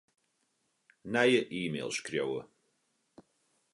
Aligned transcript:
Nije 1.11 1.41
e-mail 1.59 1.91
skriuwe. 1.97 2.41